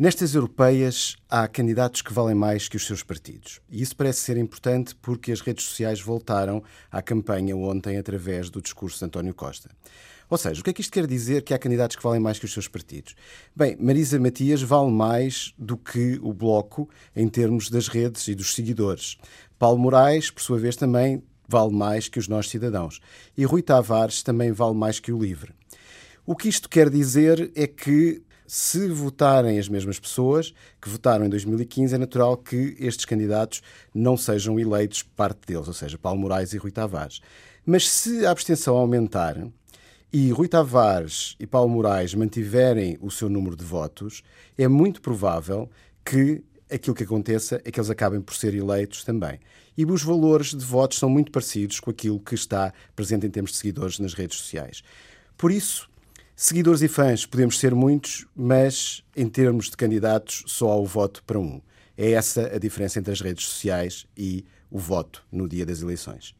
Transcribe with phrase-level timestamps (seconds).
[0.00, 3.60] Nestas europeias, há candidatos que valem mais que os seus partidos.
[3.68, 8.62] E isso parece ser importante porque as redes sociais voltaram à campanha ontem através do
[8.62, 9.68] discurso de António Costa.
[10.30, 12.38] Ou seja, o que é que isto quer dizer que há candidatos que valem mais
[12.38, 13.16] que os seus partidos?
[13.56, 18.54] Bem, Marisa Matias vale mais do que o Bloco em termos das redes e dos
[18.54, 19.18] seguidores.
[19.58, 23.00] Paulo Moraes, por sua vez, também vale mais que os nós cidadãos.
[23.36, 25.52] E Rui Tavares também vale mais que o Livre.
[26.24, 31.28] O que isto quer dizer é que se votarem as mesmas pessoas que votaram em
[31.28, 33.62] 2015, é natural que estes candidatos
[33.94, 37.20] não sejam eleitos parte deles, ou seja, Paulo Moraes e Rui Tavares.
[37.64, 39.36] Mas se a abstenção aumentar
[40.10, 44.22] e Rui Tavares e Paulo Moraes mantiverem o seu número de votos,
[44.56, 45.68] é muito provável
[46.02, 49.38] que aquilo que aconteça é que eles acabem por ser eleitos também.
[49.76, 53.50] E os valores de votos são muito parecidos com aquilo que está presente em termos
[53.50, 54.82] de seguidores nas redes sociais.
[55.36, 55.88] Por isso,
[56.40, 61.20] Seguidores e fãs podemos ser muitos, mas em termos de candidatos só há o voto
[61.24, 61.60] para um.
[61.96, 66.36] É essa a diferença entre as redes sociais e o voto no dia das eleições.